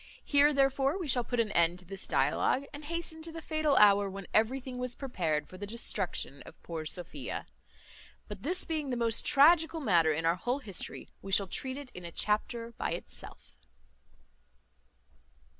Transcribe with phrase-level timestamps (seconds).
[0.25, 3.75] Here, therefore, we shall put an end to this dialogue, and hasten to the fatal
[3.75, 7.45] hour when everything was prepared for the destruction of poor Sophia.
[8.27, 11.91] But this being the most tragical matter in our whole history, we shall treat it
[11.93, 13.55] in a chapter by itself.